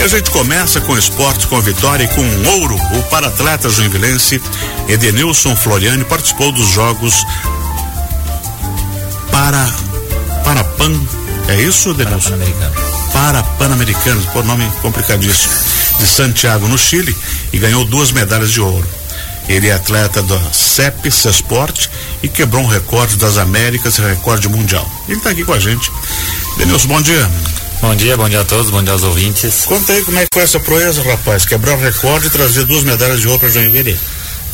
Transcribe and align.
E 0.00 0.02
a 0.02 0.08
gente 0.08 0.30
começa 0.30 0.80
com 0.80 0.96
esporte 0.96 1.46
com 1.46 1.60
vitória 1.60 2.04
e 2.04 2.08
com 2.08 2.22
um 2.22 2.48
ouro. 2.58 2.74
O 2.74 3.02
para-atleta 3.10 3.68
joinvilense 3.68 4.40
Edenilson 4.88 5.54
Floriani 5.54 6.04
participou 6.04 6.50
dos 6.50 6.68
Jogos 6.68 7.22
para 9.30 9.70
para 10.42 10.64
Pan. 10.64 10.90
É 11.48 11.60
isso, 11.60 11.90
Edenilson? 11.90 12.32
Para 13.12 13.42
Pan-Americanos, 13.42 14.24
por 14.32 14.42
nome 14.42 14.66
complicadíssimo. 14.80 15.52
De 15.98 16.06
Santiago, 16.06 16.66
no 16.66 16.78
Chile, 16.78 17.14
e 17.52 17.58
ganhou 17.58 17.84
duas 17.84 18.10
medalhas 18.10 18.52
de 18.52 18.60
ouro. 18.62 18.88
Ele 19.50 19.68
é 19.68 19.74
atleta 19.74 20.22
da 20.22 20.40
CEP, 20.50 21.10
CESPORT 21.10 21.90
e 22.22 22.28
quebrou 22.28 22.62
um 22.62 22.66
recorde 22.66 23.16
das 23.16 23.36
Américas 23.36 23.98
e 23.98 24.00
recorde 24.00 24.48
mundial. 24.48 24.90
Ele 25.06 25.18
está 25.18 25.28
aqui 25.28 25.44
com 25.44 25.52
a 25.52 25.58
gente. 25.58 25.92
Denilson, 26.56 26.88
bom 26.88 27.02
dia. 27.02 27.28
Bom 27.80 27.94
dia, 27.94 28.14
bom 28.16 28.28
dia 28.28 28.40
a 28.42 28.44
todos, 28.44 28.70
bom 28.70 28.82
dia 28.82 28.92
aos 28.92 29.02
ouvintes. 29.02 29.64
Conta 29.64 29.92
aí 29.92 30.04
como 30.04 30.18
é 30.18 30.22
que 30.22 30.28
foi 30.32 30.42
essa 30.42 30.60
proeza, 30.60 31.02
rapaz. 31.02 31.46
Quebrar 31.46 31.76
o 31.76 31.80
recorde 31.80 32.26
e 32.26 32.30
trazer 32.30 32.64
duas 32.64 32.84
medalhas 32.84 33.20
de 33.20 33.26
ouro 33.26 33.38
para 33.38 33.48
Joinville. 33.48 33.98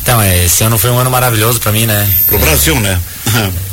Então, 0.01 0.21
é, 0.21 0.45
esse 0.45 0.63
ano 0.63 0.77
foi 0.77 0.89
um 0.89 0.97
ano 0.97 1.11
maravilhoso 1.11 1.59
para 1.59 1.73
mim, 1.73 1.85
né? 1.85 2.09
Pro 2.25 2.37
é, 2.37 2.39
Brasil, 2.39 2.79
né? 2.79 2.99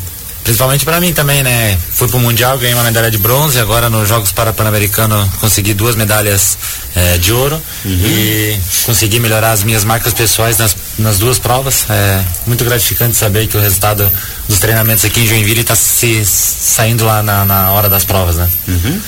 Principalmente 0.44 0.84
para 0.84 1.00
mim 1.00 1.12
também, 1.12 1.42
né? 1.42 1.78
Fui 1.92 2.06
pro 2.06 2.18
Mundial, 2.18 2.58
ganhei 2.58 2.74
uma 2.74 2.82
medalha 2.82 3.10
de 3.10 3.16
bronze, 3.16 3.58
agora 3.58 3.88
nos 3.88 4.06
Jogos 4.06 4.30
Pan-Americanos 4.30 5.26
consegui 5.40 5.72
duas 5.72 5.94
medalhas 5.94 6.58
é, 6.94 7.16
de 7.16 7.32
ouro 7.32 7.54
uhum. 7.82 7.92
e 7.92 8.58
consegui 8.84 9.20
melhorar 9.20 9.52
as 9.52 9.62
minhas 9.62 9.84
marcas 9.84 10.12
pessoais 10.12 10.58
nas, 10.58 10.76
nas 10.98 11.18
duas 11.18 11.38
provas. 11.38 11.86
É 11.88 12.22
muito 12.46 12.62
gratificante 12.62 13.16
saber 13.16 13.46
que 13.46 13.56
o 13.56 13.60
resultado 13.60 14.10
dos 14.46 14.58
treinamentos 14.58 15.02
aqui 15.06 15.20
em 15.20 15.26
Joinville 15.26 15.62
está 15.62 15.74
se 15.74 16.22
saindo 16.26 17.06
lá 17.06 17.22
na, 17.22 17.46
na, 17.46 17.70
hora 17.70 17.88
das 17.88 18.04
provas, 18.04 18.36
né? 18.36 18.48
Uhum. 18.68 19.00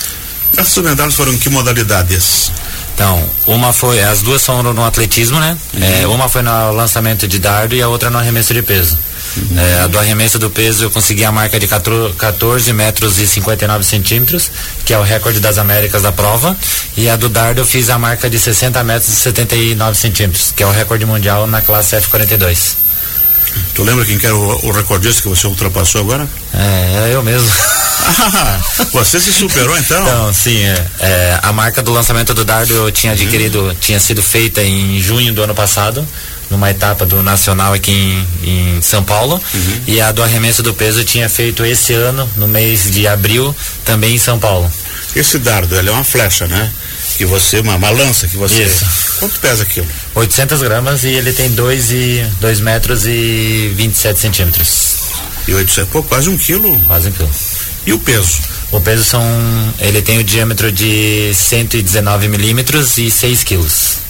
Essas 0.57 0.83
medalhas 0.83 1.15
foram 1.15 1.31
em 1.31 1.37
que 1.37 1.49
modalidades? 1.49 2.51
Então, 2.95 3.23
uma 3.45 3.71
foi, 3.71 4.01
as 4.01 4.23
duas 4.23 4.43
foram 4.43 4.73
no 4.73 4.83
atletismo, 4.83 5.39
né? 5.39 5.55
Uhum. 5.75 5.83
É, 5.83 6.07
uma 6.07 6.27
foi 6.27 6.41
no 6.41 6.71
lançamento 6.71 7.27
de 7.27 7.37
dardo 7.37 7.75
e 7.75 7.81
a 7.81 7.87
outra 7.87 8.09
no 8.09 8.17
arremesso 8.17 8.55
de 8.55 8.63
peso. 8.63 8.97
Uhum. 9.37 9.59
É, 9.59 9.81
a 9.81 9.87
do 9.87 9.99
arremesso 9.99 10.39
do 10.39 10.49
peso 10.49 10.85
eu 10.85 10.89
consegui 10.89 11.23
a 11.23 11.31
marca 11.31 11.59
de 11.59 11.67
14 11.67 12.73
metros 12.73 13.19
e 13.19 13.27
59 13.27 13.83
centímetros, 13.83 14.49
que 14.83 14.95
é 14.95 14.97
o 14.97 15.03
recorde 15.03 15.39
das 15.39 15.59
Américas 15.59 16.01
da 16.01 16.11
prova. 16.11 16.57
E 16.95 17.07
a 17.07 17.15
do 17.15 17.29
dardo 17.29 17.61
eu 17.61 17.65
fiz 17.65 17.91
a 17.91 17.99
marca 17.99 18.27
de 18.27 18.39
60 18.39 18.83
metros 18.83 19.09
e 19.09 19.15
79 19.15 19.95
centímetros, 19.95 20.51
que 20.51 20.63
é 20.63 20.65
o 20.65 20.71
recorde 20.71 21.05
mundial 21.05 21.45
na 21.45 21.61
classe 21.61 21.95
F42. 21.97 22.86
Tu 23.73 23.83
lembra 23.83 24.05
quem 24.05 24.17
que 24.17 24.25
era 24.25 24.35
o, 24.35 24.67
o 24.67 24.71
recordista 24.71 25.21
que 25.21 25.27
você 25.27 25.47
ultrapassou 25.47 26.01
agora? 26.01 26.27
É, 26.53 27.09
é 27.09 27.15
eu 27.15 27.23
mesmo. 27.23 27.49
você 28.93 29.19
se 29.19 29.33
superou 29.33 29.77
então? 29.77 30.01
Então, 30.01 30.33
sim. 30.33 30.63
É, 30.63 30.85
é, 30.99 31.39
a 31.41 31.51
marca 31.51 31.81
do 31.81 31.91
lançamento 31.91 32.33
do 32.33 32.45
dardo 32.45 32.73
eu 32.73 32.91
tinha 32.91 33.13
adquirido, 33.13 33.61
uhum. 33.61 33.75
tinha 33.75 33.99
sido 33.99 34.21
feita 34.21 34.63
em 34.63 34.99
junho 35.01 35.33
do 35.33 35.41
ano 35.41 35.55
passado 35.55 36.07
numa 36.49 36.69
etapa 36.69 37.05
do 37.05 37.21
Nacional 37.21 37.73
aqui 37.73 37.91
em, 37.91 38.77
em 38.77 38.81
São 38.81 39.03
Paulo. 39.03 39.41
Uhum. 39.53 39.81
E 39.87 40.01
a 40.01 40.11
do 40.11 40.23
arremesso 40.23 40.63
do 40.63 40.73
peso 40.73 41.03
tinha 41.03 41.27
feito 41.29 41.65
esse 41.65 41.93
ano, 41.93 42.29
no 42.37 42.47
mês 42.47 42.89
de 42.89 43.07
abril, 43.07 43.55
também 43.83 44.15
em 44.15 44.17
São 44.17 44.39
Paulo. 44.39 44.71
Esse 45.15 45.37
dardo, 45.39 45.75
ele 45.75 45.89
é 45.89 45.91
uma 45.91 46.03
flecha, 46.03 46.47
né? 46.47 46.71
Que 47.17 47.25
você, 47.25 47.59
uma, 47.59 47.75
uma 47.75 47.89
lança 47.89 48.27
que 48.27 48.37
você. 48.37 48.63
Isso. 48.63 48.85
Quanto 49.19 49.39
pesa 49.39 49.63
aquilo? 49.63 49.87
800 50.13 50.61
gramas 50.61 51.03
e 51.03 51.09
ele 51.09 51.33
tem 51.33 51.49
2 51.51 51.91
e 51.91 52.25
2 52.39 52.59
metros 52.59 53.05
e 53.07 53.73
27 53.75 54.19
centímetros. 54.19 54.97
E 55.47 55.53
800, 55.53 55.89
pô, 55.89 56.03
quase 56.03 56.29
um 56.29 56.37
quilo? 56.37 56.79
Quase 56.85 57.09
um 57.09 57.11
quilo. 57.11 57.29
E 57.87 57.93
o 57.93 57.99
peso? 57.99 58.39
O 58.71 58.81
peso 58.81 59.03
são. 59.03 59.23
Ele 59.79 60.01
tem 60.01 60.19
o 60.19 60.23
diâmetro 60.23 60.71
de 60.71 61.31
119 61.33 62.27
milímetros 62.27 62.97
e 62.97 63.09
6 63.09 63.43
quilos. 63.43 64.06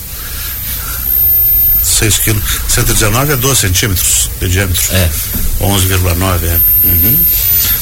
6 1.98 2.20
quilos. 2.20 2.44
119 2.68 3.34
é 3.34 3.36
12 3.36 3.60
centímetros 3.62 4.30
de 4.40 4.50
diâmetro. 4.50 4.96
É. 4.96 5.10
11,9, 5.62 6.44
é. 6.44 6.60
Uhum. 6.84 7.20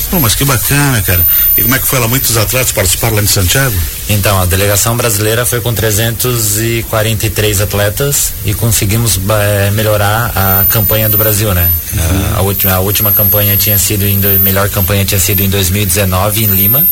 Pô, 0.09 0.19
mas 0.19 0.35
que 0.35 0.45
bacana, 0.45 1.01
cara. 1.01 1.25
E 1.57 1.63
como 1.63 1.75
é 1.75 1.79
que 1.79 1.87
foi 1.87 1.99
lá? 1.99 2.07
Muitos 2.07 2.37
atletas 2.37 2.71
participaram 2.71 3.15
lá 3.15 3.21
em 3.21 3.27
Santiago? 3.27 3.75
Então, 4.09 4.39
a 4.39 4.45
delegação 4.45 4.95
brasileira 4.95 5.45
foi 5.45 5.59
com 5.61 5.73
343 5.73 7.61
atletas 7.61 8.33
e 8.45 8.53
conseguimos 8.53 9.19
é, 9.41 9.71
melhorar 9.71 10.31
a 10.35 10.65
campanha 10.69 11.09
do 11.09 11.17
Brasil, 11.17 11.53
né? 11.53 11.69
Uhum. 11.93 12.35
A, 12.35 12.37
a, 12.37 12.41
última, 12.41 12.73
a 12.73 12.79
última 12.79 13.11
campanha 13.11 13.57
tinha 13.57 13.77
sido, 13.77 14.05
em, 14.05 14.17
melhor 14.39 14.69
campanha 14.69 15.03
tinha 15.03 15.19
sido 15.19 15.41
em 15.41 15.49
2019 15.49 16.43
em 16.43 16.47
Lima 16.47 16.87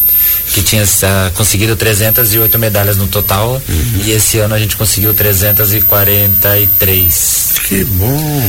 que 0.51 0.61
tinha 0.61 0.83
uh, 0.83 1.31
conseguido 1.33 1.75
308 1.75 2.59
medalhas 2.59 2.95
no 2.97 3.07
total 3.07 3.61
uhum. 3.67 4.01
e 4.03 4.11
esse 4.11 4.37
ano 4.39 4.53
a 4.55 4.59
gente 4.59 4.75
conseguiu 4.75 5.13
343. 5.13 7.53
Que 7.63 7.85
bom! 7.85 8.43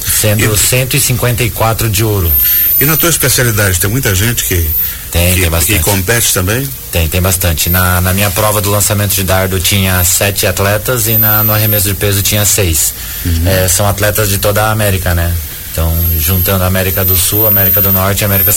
Sendo 0.00 0.54
e, 0.54 0.58
154 0.58 1.88
de 1.88 2.04
ouro. 2.04 2.32
E 2.80 2.84
na 2.84 2.96
tua 2.96 3.10
especialidade, 3.10 3.78
tem 3.78 3.88
muita 3.90 4.12
gente 4.14 4.44
que 4.44 4.68
tem, 5.10 5.34
que, 5.34 5.40
tem 5.40 5.50
bastante. 5.50 5.78
que 5.78 5.84
compete 5.84 6.32
também? 6.32 6.68
Tem, 6.90 7.06
tem 7.08 7.20
bastante. 7.20 7.68
Na, 7.68 8.00
na 8.00 8.14
minha 8.14 8.30
prova 8.30 8.60
do 8.60 8.70
lançamento 8.70 9.14
de 9.14 9.24
dardo 9.24 9.58
tinha 9.60 10.02
sete 10.04 10.46
atletas 10.46 11.08
e 11.08 11.18
na, 11.18 11.42
no 11.42 11.52
arremesso 11.52 11.88
de 11.88 11.94
peso 11.94 12.22
tinha 12.22 12.44
seis. 12.44 12.94
Uhum. 13.24 13.42
É, 13.46 13.66
são 13.68 13.86
atletas 13.86 14.28
de 14.28 14.38
toda 14.38 14.64
a 14.64 14.70
América, 14.70 15.14
né? 15.14 15.34
Então, 15.72 15.96
juntando 16.18 16.64
a 16.64 16.66
América 16.66 17.04
do 17.04 17.16
Sul, 17.16 17.46
América 17.46 17.80
do 17.80 17.92
Norte 17.92 18.22
e 18.22 18.24
América 18.24 18.52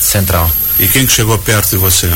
Central. 0.00 0.50
E 0.78 0.86
quem 0.86 1.06
que 1.06 1.12
chegou 1.12 1.38
perto 1.38 1.70
de 1.70 1.76
você? 1.76 2.10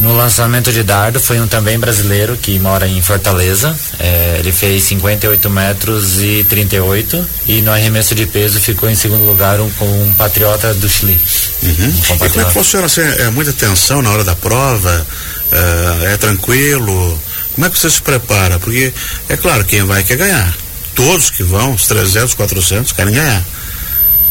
No 0.00 0.16
lançamento 0.16 0.72
de 0.72 0.82
dardo 0.82 1.20
foi 1.20 1.38
um 1.40 1.46
também 1.46 1.78
brasileiro 1.78 2.36
que 2.36 2.58
mora 2.58 2.88
em 2.88 3.02
Fortaleza. 3.02 3.76
É, 3.98 4.36
ele 4.38 4.50
fez 4.50 4.84
58 4.84 5.50
metros 5.50 6.22
e 6.22 6.44
38 6.48 7.26
e 7.46 7.60
no 7.60 7.70
arremesso 7.70 8.14
de 8.14 8.24
peso 8.24 8.58
ficou 8.58 8.88
em 8.88 8.94
segundo 8.94 9.24
lugar 9.24 9.60
um, 9.60 9.70
com 9.72 9.84
um 9.84 10.12
patriota 10.14 10.72
do 10.72 10.88
Chile. 10.88 11.18
Uhum. 11.62 11.70
Um 11.84 12.14
e 12.14 12.30
como 12.30 12.40
é 12.40 12.44
que 12.46 12.52
funciona? 12.52 12.86
Assim, 12.86 13.02
é 13.02 13.28
muita 13.30 13.52
tensão 13.52 14.00
na 14.00 14.10
hora 14.10 14.24
da 14.24 14.34
prova? 14.34 15.06
É, 15.52 16.14
é 16.14 16.16
tranquilo? 16.16 17.20
Como 17.54 17.66
é 17.66 17.70
que 17.70 17.78
você 17.78 17.90
se 17.90 18.00
prepara? 18.00 18.58
Porque 18.58 18.94
é 19.28 19.36
claro, 19.36 19.64
quem 19.64 19.82
vai 19.84 20.02
quer 20.02 20.16
ganhar. 20.16 20.56
Todos 20.94 21.28
que 21.28 21.42
vão, 21.42 21.74
os 21.74 21.86
300, 21.86 22.32
400, 22.32 22.92
querem 22.92 23.12
ganhar. 23.12 23.44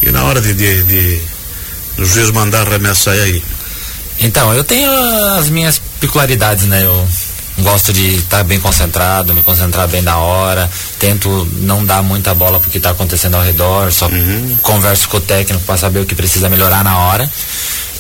E 0.02 0.10
na 0.10 0.24
hora 0.24 0.42
de, 0.42 0.54
de, 0.54 0.84
de 0.84 1.22
o 2.00 2.06
juiz 2.06 2.32
mandar 2.32 2.68
arremessar 2.68 3.14
aí? 3.14 3.44
Então, 4.22 4.54
eu 4.54 4.64
tenho 4.64 4.92
as 5.38 5.50
minhas 5.50 5.82
peculiaridades, 6.00 6.66
né? 6.66 6.86
Eu 6.86 7.08
gosto 7.62 7.92
de 7.92 8.16
estar 8.16 8.40
tá 8.40 8.44
bem 8.44 8.60
concentrado, 8.60 9.34
me 9.34 9.44
concentrar 9.44 9.88
bem 9.88 10.02
na 10.02 10.18
hora, 10.18 10.70
tento 10.98 11.48
não 11.58 11.86
dar 11.86 12.02
muita 12.02 12.34
bola 12.34 12.60
porque 12.60 12.78
está 12.78 12.92
acontecendo 12.92 13.36
ao 13.36 13.44
redor, 13.44 13.92
só 13.92 14.08
uhum. 14.08 14.58
converso 14.62 15.08
com 15.10 15.18
o 15.18 15.22
técnico 15.22 15.64
para 15.66 15.78
saber 15.78 16.00
o 16.00 16.06
que 16.06 16.16
precisa 16.16 16.50
melhorar 16.50 16.84
na 16.84 16.98
hora. 16.98 17.30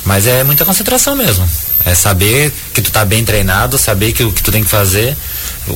Mas 0.05 0.25
é 0.25 0.43
muita 0.43 0.63
concentração 0.65 1.15
mesmo. 1.15 1.47
É 1.85 1.93
saber 1.93 2.53
que 2.73 2.81
tu 2.81 2.91
tá 2.91 3.03
bem 3.05 3.23
treinado, 3.23 3.77
saber 3.77 4.11
que 4.11 4.23
o 4.23 4.31
que 4.31 4.41
tu 4.41 4.51
tem 4.51 4.63
que 4.63 4.69
fazer, 4.69 5.15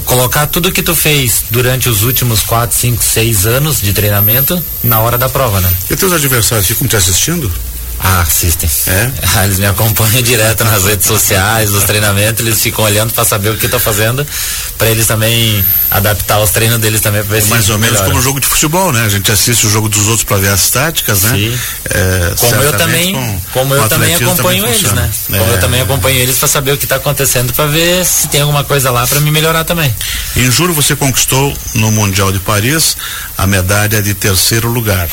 colocar 0.05 0.47
tudo 0.47 0.71
que 0.71 0.81
tu 0.81 0.95
fez 0.95 1.43
durante 1.49 1.89
os 1.89 2.03
últimos 2.03 2.41
4, 2.41 2.75
5, 2.75 3.03
6 3.03 3.45
anos 3.45 3.81
de 3.81 3.93
treinamento 3.93 4.61
na 4.83 4.99
hora 5.01 5.17
da 5.17 5.29
prova, 5.29 5.59
né? 5.59 5.71
E 5.89 5.95
teus 5.95 6.13
adversários 6.13 6.67
ficam 6.67 6.87
te 6.87 6.95
assistindo? 6.95 7.51
Ah, 8.03 8.21
assistem. 8.21 8.69
É? 8.87 9.11
Ah, 9.35 9.45
eles 9.47 9.59
me 9.59 9.65
acompanham 9.65 10.21
direto 10.21 10.65
nas 10.65 10.83
redes 10.83 11.07
sociais, 11.07 11.71
nos 11.71 11.85
treinamentos, 11.85 12.45
eles 12.45 12.61
ficam 12.61 12.83
olhando 12.83 13.13
para 13.13 13.23
saber 13.23 13.49
o 13.49 13.57
que 13.57 13.65
estou 13.65 13.79
fazendo, 13.79 14.27
para 14.77 14.89
eles 14.89 15.07
também 15.07 15.63
adaptar 15.89 16.39
os 16.39 16.49
treinos 16.49 16.79
deles 16.79 16.99
também 16.99 17.23
para 17.23 17.37
ver 17.37 17.45
é 17.45 17.49
Mais 17.49 17.69
ou 17.69 17.79
menos 17.79 18.01
como 18.01 18.17
um 18.17 18.21
jogo 18.21 18.41
de 18.41 18.47
futebol, 18.47 18.91
né? 18.91 19.05
A 19.05 19.09
gente 19.09 19.31
assiste 19.31 19.65
o 19.65 19.69
jogo 19.69 19.87
dos 19.87 20.07
outros 20.07 20.23
para 20.23 20.37
ver 20.37 20.49
as 20.49 20.69
táticas, 20.69 21.23
né? 21.23 21.37
Sim. 21.37 21.59
É, 21.89 22.33
como 22.37 22.55
eu 22.55 22.73
também, 22.73 23.13
com, 23.13 23.41
como 23.53 23.75
eu 23.75 23.87
também 23.87 24.15
acompanho 24.15 24.63
também 24.63 24.75
eles, 24.75 24.91
né? 24.91 25.09
É. 25.31 25.37
Como 25.37 25.51
eu 25.51 25.59
também 25.59 25.81
acompanho 25.81 26.17
eles 26.17 26.37
para 26.37 26.47
saber 26.47 26.73
o 26.73 26.77
que 26.77 26.85
está 26.85 26.97
acontecendo, 26.97 27.53
para 27.53 27.67
ver 27.67 28.05
se 28.05 28.27
tem 28.27 28.41
alguma 28.41 28.65
coisa 28.65 28.91
lá 28.91 29.07
para 29.07 29.21
me 29.21 29.31
melhorar 29.31 29.63
também. 29.63 29.93
Em 30.35 30.51
julho 30.51 30.73
você 30.73 30.95
conquistou 30.95 31.55
no 31.75 31.89
Mundial 31.91 32.31
de 32.33 32.39
Paris 32.39 32.97
a 33.37 33.47
medalha 33.47 34.01
de 34.01 34.13
terceiro 34.13 34.67
lugar 34.67 35.07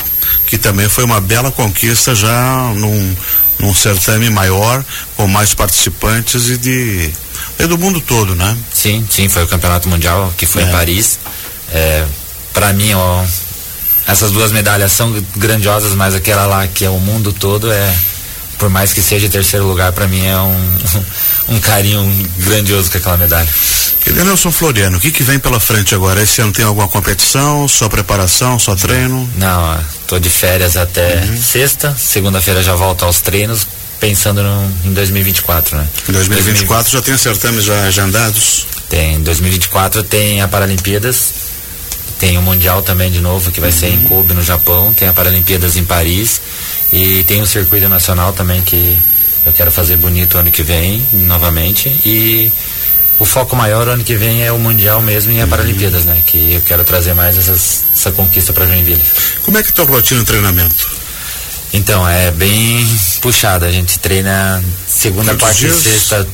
que 0.46 0.58
também 0.58 0.88
foi 0.88 1.04
uma 1.04 1.20
bela 1.20 1.50
conquista 1.50 2.14
já 2.14 2.72
num, 2.74 3.16
num 3.58 3.74
certame 3.74 4.30
maior, 4.30 4.84
com 5.16 5.26
mais 5.26 5.54
participantes 5.54 6.48
e 6.48 6.56
de 6.56 7.10
e 7.58 7.66
do 7.66 7.78
mundo 7.78 8.00
todo, 8.00 8.34
né? 8.34 8.56
Sim, 8.72 9.06
sim, 9.10 9.28
foi 9.28 9.44
o 9.44 9.46
campeonato 9.46 9.88
mundial 9.88 10.32
que 10.36 10.46
foi 10.46 10.62
é. 10.62 10.66
em 10.66 10.70
Paris. 10.70 11.18
É, 11.72 12.04
para 12.52 12.72
mim, 12.72 12.92
ó, 12.94 13.24
essas 14.06 14.30
duas 14.32 14.50
medalhas 14.50 14.92
são 14.92 15.12
grandiosas, 15.36 15.92
mas 15.94 16.14
aquela 16.14 16.46
lá 16.46 16.66
que 16.66 16.84
é 16.84 16.90
o 16.90 16.98
mundo 16.98 17.32
todo 17.32 17.70
é 17.70 17.94
por 18.60 18.68
mais 18.68 18.92
que 18.92 19.00
seja 19.00 19.26
terceiro 19.28 19.66
lugar, 19.66 19.90
para 19.92 20.06
mim 20.06 20.24
é 20.24 20.36
um, 20.36 20.78
um 21.48 21.60
carinho 21.60 22.06
grandioso 22.36 22.90
com 22.90 22.98
aquela 22.98 23.16
medalha. 23.16 23.48
E 24.06 24.12
Denilson 24.12 24.52
Floriano, 24.52 24.98
o 24.98 25.00
que, 25.00 25.10
que 25.10 25.22
vem 25.22 25.38
pela 25.38 25.58
frente 25.58 25.94
agora? 25.94 26.22
Esse 26.22 26.42
ano 26.42 26.52
tem 26.52 26.64
alguma 26.64 26.86
competição, 26.86 27.66
só 27.66 27.88
preparação, 27.88 28.58
só 28.58 28.76
treino? 28.76 29.28
Não, 29.36 29.78
tô 30.06 30.18
de 30.18 30.28
férias 30.28 30.76
até 30.76 31.24
uhum. 31.24 31.42
sexta, 31.42 31.96
segunda-feira 31.98 32.62
já 32.62 32.74
volto 32.74 33.04
aos 33.04 33.20
treinos, 33.20 33.66
pensando 33.98 34.42
no, 34.42 34.72
em 34.84 34.92
2024, 34.92 35.78
né? 35.78 35.88
Em 36.08 36.12
2024 36.12 36.90
2020. 36.90 36.92
já 36.92 37.02
tem 37.02 37.16
certames 37.16 37.64
já 37.64 37.82
agendados? 37.84 38.66
Tem 38.90 39.20
2024 39.20 40.02
tem 40.02 40.42
a 40.42 40.48
Paralimpíadas, 40.48 41.32
tem 42.18 42.36
o 42.36 42.42
Mundial 42.42 42.82
também 42.82 43.10
de 43.10 43.20
novo, 43.20 43.50
que 43.50 43.60
vai 43.60 43.70
uhum. 43.70 43.76
ser 43.76 43.86
em 43.86 43.98
uhum. 43.98 44.04
Kobe, 44.04 44.34
no 44.34 44.42
Japão, 44.42 44.92
tem 44.92 45.08
a 45.08 45.12
Paralimpíadas 45.14 45.76
em 45.76 45.84
Paris 45.84 46.42
e 46.92 47.22
tem 47.25 47.40
o 47.40 47.46
circuito 47.46 47.88
nacional 47.88 48.32
também 48.32 48.60
que 48.62 48.96
eu 49.46 49.52
quero 49.52 49.70
fazer 49.70 49.96
bonito 49.96 50.37
ano 50.38 50.50
que 50.50 50.62
vem, 50.62 51.04
novamente. 51.12 51.88
E 52.04 52.50
o 53.19 53.25
foco 53.25 53.54
maior 53.54 53.88
ano 53.88 54.02
que 54.02 54.16
vem 54.16 54.42
é 54.42 54.52
o 54.52 54.58
Mundial 54.58 55.00
mesmo 55.00 55.32
e 55.32 55.40
a 55.40 55.44
uhum. 55.44 55.50
Paralimpíadas, 55.50 56.04
né? 56.04 56.20
Que 56.26 56.54
eu 56.54 56.62
quero 56.62 56.84
trazer 56.84 57.14
mais 57.14 57.38
essas, 57.38 57.84
essa 57.94 58.10
conquista 58.12 58.52
para 58.52 58.66
Joinville. 58.66 59.02
Como 59.44 59.56
é 59.58 59.62
que 59.62 59.70
está 59.70 59.82
o 59.82 59.87
rotina 59.87 60.20
de 60.20 60.26
treinamento? 60.26 60.88
Então, 61.72 62.06
é 62.08 62.31
bem 62.32 62.87
puxada. 63.20 63.66
A 63.66 63.70
gente 63.70 63.98
treina 63.98 64.62
segunda, 64.87 65.32
Quantos 65.32 65.42
quarta 65.42 65.58
dias? 65.58 65.76
e 65.76 65.90
sexta 65.90 66.28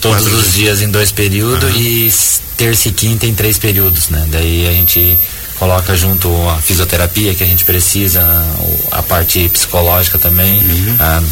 todos 0.00 0.22
Quatro 0.24 0.38
os 0.38 0.54
dias 0.54 0.82
em 0.82 0.90
dois 0.90 1.12
períodos 1.12 1.70
e 1.76 2.12
terça 2.56 2.88
e 2.88 2.92
quinta 2.92 3.24
em 3.24 3.34
três 3.34 3.56
períodos, 3.56 4.08
né? 4.08 4.26
Daí 4.30 4.66
a 4.68 4.72
gente 4.72 5.16
coloca 5.62 5.96
junto 5.96 6.28
a 6.48 6.60
fisioterapia 6.60 7.36
que 7.36 7.44
a 7.44 7.46
gente 7.46 7.64
precisa, 7.64 8.20
a 8.90 9.00
parte 9.00 9.48
psicológica 9.48 10.18
também, 10.18 10.58
uhum. 10.58 10.96
a 10.98 11.22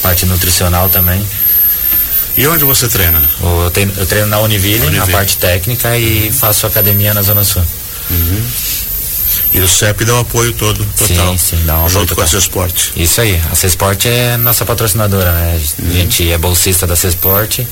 parte 0.00 0.24
nutricional 0.24 0.88
também. 0.88 1.26
E 2.36 2.46
onde 2.46 2.64
você 2.64 2.86
treina? 2.86 3.20
Eu 3.40 3.70
treino, 3.72 3.92
eu 3.96 4.06
treino 4.06 4.28
na 4.28 4.38
Univille, 4.38 4.86
Univille, 4.86 4.98
na 4.98 5.06
parte 5.08 5.36
técnica 5.36 5.98
e 5.98 6.28
uhum. 6.28 6.32
faço 6.32 6.64
academia 6.64 7.12
na 7.12 7.22
Zona 7.22 7.42
Sul. 7.42 7.62
Uhum. 8.08 8.46
E 9.52 9.58
o 9.58 9.66
CEP 9.66 10.04
dá 10.04 10.14
o 10.14 10.18
apoio 10.20 10.52
todo, 10.52 10.86
total. 10.96 11.32
Sim, 11.32 11.38
sim, 11.38 11.62
dá 11.64 11.82
um 11.82 11.88
Junto 11.88 12.14
com 12.14 12.22
a 12.22 12.26
C-Sport. 12.26 12.90
Isso 12.94 13.20
aí, 13.20 13.42
a 13.50 13.56
C-Sport 13.56 14.06
é 14.06 14.36
nossa 14.36 14.64
patrocinadora, 14.64 15.32
né? 15.32 15.60
A 15.60 15.82
uhum. 15.82 15.92
gente 15.92 16.30
é 16.30 16.38
bolsista 16.38 16.86
da 16.86 16.94
C-Sport 16.94 17.62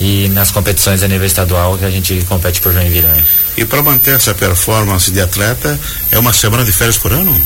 e 0.00 0.28
nas 0.30 0.50
competições 0.50 1.02
a 1.02 1.08
nível 1.08 1.26
estadual 1.26 1.76
que 1.76 1.84
a 1.84 1.90
gente 1.90 2.24
compete 2.26 2.60
por 2.60 2.72
Joinville, 2.72 3.06
né? 3.06 3.24
E 3.56 3.64
para 3.64 3.82
manter 3.82 4.14
essa 4.14 4.34
performance 4.34 5.10
de 5.10 5.20
atleta, 5.20 5.78
é 6.10 6.18
uma 6.18 6.32
semana 6.32 6.64
de 6.64 6.72
férias 6.72 6.96
por 6.96 7.12
ano? 7.12 7.40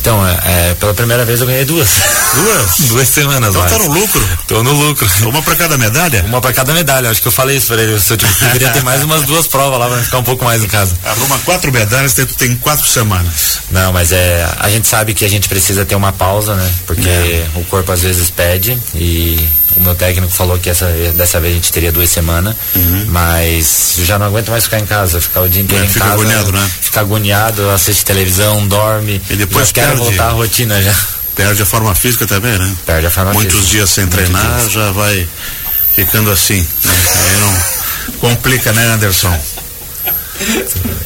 Então, 0.00 0.26
é, 0.26 0.40
é, 0.44 0.74
pela 0.80 0.94
primeira 0.94 1.26
vez 1.26 1.42
eu 1.42 1.46
ganhei 1.46 1.64
duas. 1.64 1.88
Duas? 2.34 2.78
duas 2.88 3.06
semanas 3.06 3.50
Então 3.50 3.60
mais. 3.60 3.72
tá 3.72 3.78
no 3.78 3.92
lucro. 3.92 4.28
Tô 4.48 4.62
no 4.62 4.72
lucro. 4.72 5.06
Uma 5.28 5.42
para 5.42 5.54
cada 5.54 5.76
medalha? 5.76 6.24
Uma 6.26 6.40
para 6.40 6.54
cada 6.54 6.72
medalha. 6.72 7.10
Acho 7.10 7.20
que 7.20 7.28
eu 7.28 7.32
falei 7.32 7.58
isso 7.58 7.66
para 7.66 7.82
ele. 7.82 7.92
Eu 7.92 8.00
tipo, 8.00 8.26
deveria 8.40 8.70
ter 8.70 8.82
mais 8.82 9.02
umas 9.02 9.24
duas 9.24 9.46
provas 9.46 9.78
lá 9.78 9.88
para 9.88 10.02
ficar 10.02 10.18
um 10.18 10.22
pouco 10.22 10.42
mais 10.42 10.64
em 10.64 10.68
casa. 10.68 10.96
Arruma 11.04 11.38
quatro 11.40 11.70
medalhas, 11.70 12.14
tem, 12.14 12.24
tem 12.24 12.56
quatro 12.56 12.86
semanas. 12.86 13.60
Não, 13.70 13.92
mas 13.92 14.10
é. 14.10 14.48
A 14.58 14.70
gente 14.70 14.88
sabe 14.88 15.12
que 15.12 15.24
a 15.24 15.28
gente 15.28 15.48
precisa 15.50 15.84
ter 15.84 15.94
uma 15.94 16.12
pausa, 16.12 16.54
né? 16.54 16.72
Porque 16.86 17.08
é. 17.08 17.46
o 17.56 17.64
corpo 17.64 17.92
às 17.92 18.00
vezes 18.00 18.30
pede 18.30 18.78
e 18.94 19.38
o 19.76 19.80
meu 19.80 19.94
técnico 19.94 20.32
falou 20.32 20.58
que 20.58 20.70
essa, 20.70 20.86
dessa 21.14 21.40
vez 21.40 21.52
a 21.52 21.56
gente 21.56 21.72
teria 21.72 21.92
duas 21.92 22.10
semanas, 22.10 22.54
uhum. 22.74 23.04
mas 23.08 23.94
eu 23.98 24.04
já 24.04 24.18
não 24.18 24.26
aguento 24.26 24.50
mais 24.50 24.64
ficar 24.64 24.80
em 24.80 24.86
casa, 24.86 25.20
ficar 25.20 25.42
o 25.42 25.48
dia 25.48 25.62
inteiro 25.62 25.84
é, 25.84 25.86
em 25.86 25.90
fica 25.90 26.04
casa. 26.04 26.14
Agoniado, 26.14 26.52
né? 26.52 26.70
Ficar 26.80 27.00
agoniado, 27.00 27.70
assiste 27.70 28.04
televisão, 28.04 28.66
dorme. 28.66 29.20
E 29.30 29.36
depois 29.36 29.72
quero 29.72 29.96
voltar 29.96 30.28
à 30.28 30.30
rotina 30.32 30.80
já. 30.82 30.94
Perde 31.34 31.62
a 31.62 31.66
forma 31.66 31.94
física 31.94 32.26
também, 32.26 32.58
né? 32.58 32.76
Perde 32.84 33.06
a 33.06 33.10
forma 33.10 33.32
Muitos 33.32 33.54
física. 33.54 33.70
dias 33.72 33.90
sem 33.90 34.04
Muitos 34.04 34.24
treinar, 34.24 34.58
dias. 34.58 34.72
já 34.72 34.90
vai 34.92 35.28
ficando 35.94 36.30
assim. 36.30 36.60
Né? 36.84 36.94
Aí 37.08 37.40
não 37.40 38.18
complica, 38.18 38.72
né, 38.72 38.86
Anderson? 38.88 39.40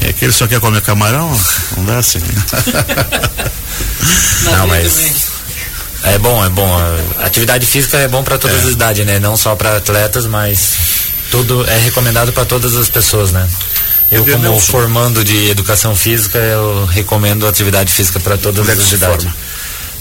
É 0.01 0.13
que 0.13 0.25
ele 0.25 0.33
só 0.33 0.47
quer 0.47 0.61
comer 0.61 0.81
camarão? 0.83 1.29
Não 1.77 1.85
dá 1.85 1.99
assim. 1.99 2.21
não, 4.45 4.67
mas. 4.69 5.24
É 6.15 6.19
bom, 6.19 6.45
é 6.45 6.49
bom. 6.49 6.71
Atividade 7.19 7.67
física 7.67 7.97
é 7.99 8.07
bom 8.07 8.23
para 8.23 8.39
todas 8.39 8.65
é. 8.65 8.67
as 8.67 8.73
idades, 8.73 9.05
né? 9.05 9.19
Não 9.19 9.37
só 9.37 9.57
para 9.57 9.77
atletas, 9.77 10.27
mas 10.27 10.75
tudo 11.31 11.69
é 11.69 11.77
recomendado 11.79 12.33
para 12.33 12.45
todas 12.45 12.77
as 12.77 12.89
pessoas, 12.89 13.33
né? 13.33 13.49
Eu, 14.13 14.25
como 14.25 14.61
formando 14.61 15.25
de 15.25 15.51
educação 15.51 15.97
física, 15.97 16.39
eu 16.39 16.85
recomendo 16.87 17.49
atividade 17.49 17.93
física 17.93 18.21
para 18.21 18.37
todas 18.37 18.69
as 18.69 18.93
idades. 18.93 19.27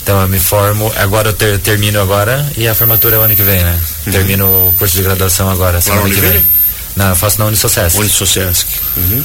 Então 0.04 0.22
eu 0.22 0.28
me 0.28 0.38
formo, 0.38 0.92
agora 0.98 1.30
eu 1.30 1.34
ter, 1.34 1.58
termino 1.60 2.00
agora 2.00 2.46
e 2.58 2.68
a 2.68 2.76
formatura 2.76 3.16
é 3.16 3.20
o 3.20 3.22
ano 3.22 3.36
que 3.36 3.42
vem, 3.42 3.64
né? 3.64 3.80
Uhum. 4.06 4.12
Termino 4.12 4.46
o 4.46 4.74
curso 4.78 4.96
de 4.98 5.02
graduação 5.02 5.50
agora, 5.50 5.82
semana 5.82 6.08
que 6.10 6.20
vem. 6.20 6.44
Não, 6.96 7.10
eu 7.10 7.16
faço 7.16 7.40
na 7.40 7.46
Unisociesc. 7.46 7.98
Unisociesc. 7.98 8.68
Uhum. 8.98 9.24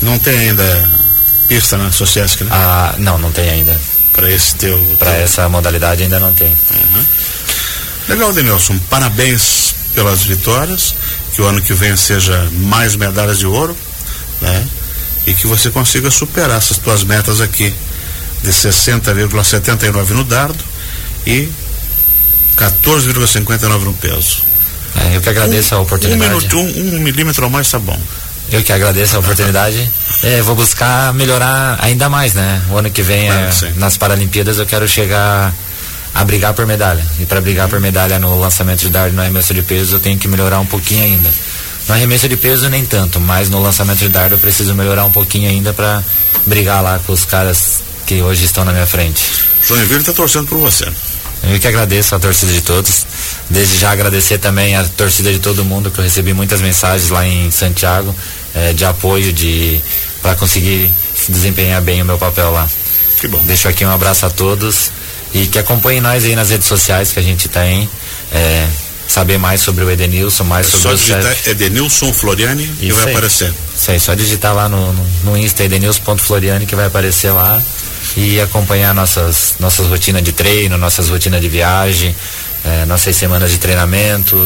Não 0.00 0.18
tem 0.18 0.36
ainda 0.36 0.90
pista 1.46 1.76
na 1.76 1.92
Sociesc, 1.92 2.42
né? 2.42 2.50
Ah, 2.50 2.94
não, 2.98 3.18
não 3.18 3.30
tem 3.30 3.48
ainda. 3.48 3.78
Para 4.12 4.30
esse 4.30 4.54
teu. 4.56 4.78
Para 4.98 5.12
essa 5.16 5.48
modalidade 5.48 6.02
ainda 6.02 6.20
não 6.20 6.32
tem. 6.32 6.48
Uhum. 6.48 7.04
Legal, 8.08 8.32
Denilson. 8.32 8.78
Parabéns 8.90 9.74
pelas 9.94 10.22
vitórias. 10.22 10.94
Que 11.34 11.40
o 11.40 11.46
ano 11.46 11.62
que 11.62 11.72
vem 11.72 11.96
seja 11.96 12.46
mais 12.52 12.94
medalhas 12.94 13.38
de 13.38 13.46
ouro, 13.46 13.74
né? 14.42 14.66
E 15.26 15.32
que 15.32 15.46
você 15.46 15.70
consiga 15.70 16.10
superar 16.10 16.58
essas 16.58 16.76
tuas 16.76 17.04
metas 17.04 17.40
aqui 17.40 17.72
de 18.42 18.50
60,79 18.50 20.10
no 20.10 20.24
dardo 20.24 20.62
e 21.26 21.48
14,59 22.56 23.78
no 23.80 23.94
peso. 23.94 24.42
É, 24.94 25.16
eu 25.16 25.20
que 25.20 25.28
agradeço 25.28 25.74
um, 25.74 25.78
a 25.78 25.80
oportunidade. 25.80 26.22
Um, 26.22 26.36
minuto, 26.36 26.58
um, 26.58 26.96
um 26.96 27.00
milímetro 27.00 27.46
a 27.46 27.48
mais 27.48 27.70
tá 27.70 27.78
bom. 27.78 27.98
Eu 28.52 28.62
que 28.62 28.70
agradeço 28.70 29.16
a 29.16 29.18
oportunidade. 29.18 29.90
É, 30.22 30.42
vou 30.42 30.54
buscar 30.54 31.14
melhorar 31.14 31.78
ainda 31.80 32.10
mais, 32.10 32.34
né? 32.34 32.60
O 32.70 32.76
ano 32.76 32.90
que 32.90 33.02
vem, 33.02 33.30
é, 33.30 33.50
nas 33.76 33.96
Paralimpíadas, 33.96 34.58
eu 34.58 34.66
quero 34.66 34.86
chegar 34.86 35.54
a 36.14 36.22
brigar 36.22 36.52
por 36.52 36.66
medalha. 36.66 37.02
E 37.18 37.24
para 37.24 37.40
brigar 37.40 37.66
por 37.66 37.80
medalha 37.80 38.18
no 38.18 38.38
lançamento 38.38 38.80
de 38.80 38.90
dardo 38.90 39.16
no 39.16 39.22
arremesso 39.22 39.54
de 39.54 39.62
peso, 39.62 39.96
eu 39.96 40.00
tenho 40.00 40.18
que 40.18 40.28
melhorar 40.28 40.60
um 40.60 40.66
pouquinho 40.66 41.02
ainda. 41.02 41.30
No 41.88 41.94
arremesso 41.94 42.28
de 42.28 42.36
peso, 42.36 42.68
nem 42.68 42.84
tanto, 42.84 43.18
mas 43.18 43.48
no 43.48 43.60
lançamento 43.60 44.00
de 44.00 44.10
dardo, 44.10 44.34
eu 44.34 44.38
preciso 44.38 44.74
melhorar 44.74 45.06
um 45.06 45.10
pouquinho 45.10 45.48
ainda 45.48 45.72
para 45.72 46.04
brigar 46.44 46.82
lá 46.82 47.00
com 47.06 47.12
os 47.14 47.24
caras 47.24 47.82
que 48.06 48.20
hoje 48.20 48.44
estão 48.44 48.66
na 48.66 48.72
minha 48.72 48.86
frente. 48.86 49.24
Joinville 49.66 50.00
está 50.00 50.12
torcendo 50.12 50.46
por 50.46 50.58
você. 50.58 50.86
Eu 51.42 51.58
que 51.58 51.66
agradeço 51.66 52.14
a 52.14 52.20
torcida 52.20 52.52
de 52.52 52.60
todos. 52.60 53.04
Desde 53.50 53.78
já 53.78 53.90
agradecer 53.90 54.38
também 54.38 54.76
a 54.76 54.84
torcida 54.84 55.32
de 55.32 55.40
todo 55.40 55.64
mundo, 55.64 55.90
que 55.90 55.98
eu 55.98 56.04
recebi 56.04 56.32
muitas 56.32 56.60
mensagens 56.60 57.10
lá 57.10 57.26
em 57.26 57.50
Santiago 57.50 58.14
é, 58.54 58.72
de 58.72 58.84
apoio 58.84 59.32
de 59.32 59.80
para 60.20 60.34
conseguir 60.34 60.92
desempenhar 61.28 61.80
bem 61.82 62.02
o 62.02 62.04
meu 62.04 62.18
papel 62.18 62.50
lá. 62.50 62.68
Que 63.20 63.28
bom. 63.28 63.40
Deixo 63.44 63.68
aqui 63.68 63.84
um 63.84 63.90
abraço 63.90 64.26
a 64.26 64.30
todos 64.30 64.90
e 65.34 65.46
que 65.46 65.58
acompanhem 65.58 66.00
nós 66.00 66.24
aí 66.24 66.36
nas 66.36 66.50
redes 66.50 66.66
sociais 66.66 67.12
que 67.12 67.18
a 67.18 67.22
gente 67.22 67.48
tem. 67.48 67.88
É, 68.32 68.66
saber 69.12 69.38
mais 69.38 69.60
sobre 69.60 69.84
o 69.84 69.90
Edenilson, 69.90 70.44
mais 70.44 70.66
é 70.66 70.70
sobre 70.70 70.82
só 70.82 70.94
digitar 70.94 71.36
Edenilson 71.46 72.12
Floriani 72.14 72.66
que 72.66 72.92
vai 72.92 73.04
aí. 73.04 73.10
aparecer. 73.10 73.52
Isso 73.76 73.90
aí, 73.90 74.00
só 74.00 74.14
digitar 74.14 74.54
lá 74.54 74.68
no, 74.68 74.92
no, 74.92 75.06
no 75.24 75.36
Insta 75.36 75.64
Edenilson.floriani 75.64 76.64
que 76.64 76.74
vai 76.74 76.86
aparecer 76.86 77.30
lá 77.30 77.60
e 78.16 78.40
acompanhar 78.40 78.94
nossas, 78.94 79.56
nossas 79.58 79.86
rotinas 79.86 80.22
de 80.22 80.32
treino, 80.32 80.78
nossas 80.78 81.08
rotinas 81.08 81.40
de 81.40 81.48
viagem, 81.48 82.14
é, 82.64 82.84
nossas 82.86 83.14
semanas 83.16 83.50
de 83.50 83.58
treinamento, 83.58 84.36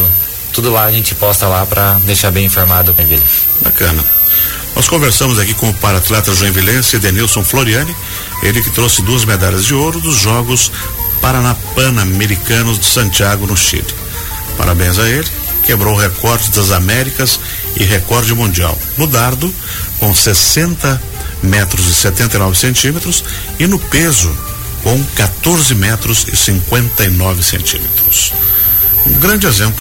tudo 0.53 0.71
lá 0.71 0.85
a 0.85 0.91
gente 0.91 1.15
posta 1.15 1.47
lá 1.47 1.65
para 1.65 1.93
deixar 2.05 2.31
bem 2.31 2.45
informado 2.45 2.93
com 2.93 3.01
ele. 3.01 3.21
Bacana. 3.61 4.03
Nós 4.75 4.87
conversamos 4.87 5.39
aqui 5.39 5.55
com 5.55 5.69
o 5.69 5.73
paratleta 5.73 6.33
joinvilense 6.35 6.99
Denilson 6.99 7.43
Floriani, 7.43 7.95
ele 8.43 8.61
que 8.61 8.69
trouxe 8.69 9.01
duas 9.01 9.25
medalhas 9.25 9.65
de 9.65 9.73
ouro 9.73 9.99
dos 9.99 10.17
Jogos 10.17 10.71
Paranapan-Americanos 11.19 12.77
de 12.77 12.85
Santiago, 12.85 13.47
no 13.47 13.57
Chile. 13.57 13.87
Parabéns 14.55 14.99
a 14.99 15.09
ele, 15.09 15.27
quebrou 15.65 15.95
o 15.95 15.97
recorde 15.97 16.51
das 16.51 16.71
Américas 16.71 17.39
e 17.75 17.83
recorde 17.83 18.33
mundial. 18.35 18.77
No 18.97 19.07
dardo, 19.07 19.53
com 19.99 20.13
60 20.13 21.01
metros 21.41 21.87
e 21.87 21.93
79 21.95 22.55
centímetros, 22.55 23.23
e 23.59 23.65
no 23.65 23.79
peso, 23.79 24.31
com 24.83 25.03
14 25.15 25.73
metros 25.75 26.27
e 26.31 26.35
59 26.35 27.43
centímetros. 27.43 28.31
Um 29.05 29.13
grande 29.19 29.47
exemplo 29.47 29.73